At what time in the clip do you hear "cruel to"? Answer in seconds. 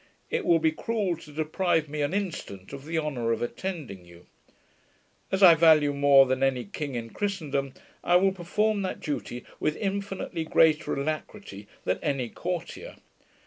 0.71-1.31